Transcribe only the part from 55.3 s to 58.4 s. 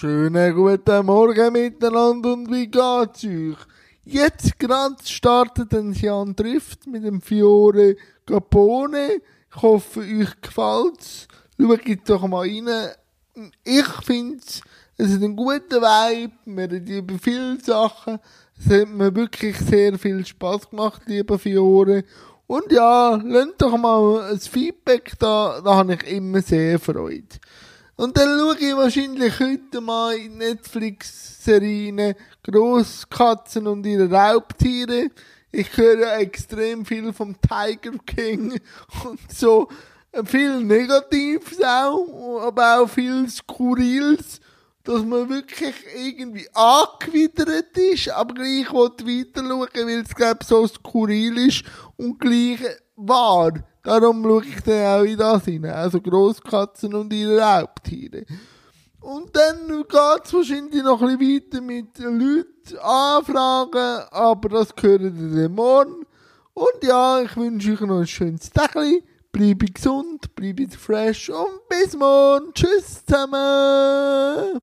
rein. Also Grosskatzen und ihre Raubtiere.